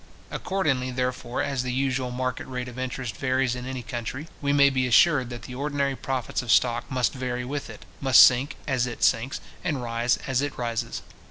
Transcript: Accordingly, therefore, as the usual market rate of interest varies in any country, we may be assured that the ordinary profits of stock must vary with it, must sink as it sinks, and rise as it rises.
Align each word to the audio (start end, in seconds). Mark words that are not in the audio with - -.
Accordingly, 0.31 0.89
therefore, 0.89 1.43
as 1.43 1.61
the 1.61 1.71
usual 1.71 2.09
market 2.09 2.47
rate 2.47 2.67
of 2.67 2.79
interest 2.79 3.15
varies 3.17 3.53
in 3.53 3.67
any 3.67 3.83
country, 3.83 4.27
we 4.41 4.51
may 4.51 4.71
be 4.71 4.87
assured 4.87 5.29
that 5.29 5.43
the 5.43 5.53
ordinary 5.53 5.95
profits 5.95 6.41
of 6.41 6.51
stock 6.51 6.89
must 6.89 7.13
vary 7.13 7.45
with 7.45 7.69
it, 7.69 7.85
must 7.99 8.23
sink 8.23 8.55
as 8.65 8.87
it 8.87 9.03
sinks, 9.03 9.39
and 9.63 9.83
rise 9.83 10.17
as 10.25 10.41
it 10.41 10.57
rises. 10.57 11.03